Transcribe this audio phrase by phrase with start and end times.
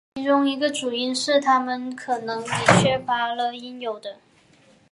[0.15, 2.47] 其中一个主因是它们可能已
[2.81, 4.17] 缺乏了应有的。